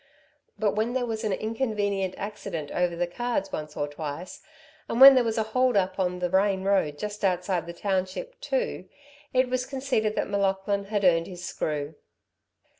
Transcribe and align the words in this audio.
But 0.57 0.71
when 0.71 0.93
there 0.93 1.05
was 1.05 1.23
an 1.23 1.31
inconvenient 1.31 2.15
accident 2.17 2.71
over 2.71 2.95
the 2.95 3.05
cards 3.05 3.51
once 3.51 3.77
or 3.77 3.87
twice, 3.87 4.41
and 4.89 4.99
when 4.99 5.13
there 5.13 5.23
was 5.23 5.37
a 5.37 5.43
hold 5.43 5.77
up 5.77 5.99
on 5.99 6.17
the 6.17 6.29
Rane 6.31 6.63
road 6.63 6.97
just 6.97 7.23
outside 7.23 7.67
the 7.67 7.71
township, 7.73 8.39
too, 8.41 8.89
it 9.31 9.47
was 9.47 9.67
conceded 9.67 10.15
that 10.15 10.27
M'Laughlin 10.27 10.85
had 10.85 11.03
earned 11.05 11.27
his 11.27 11.45
screw. 11.45 11.93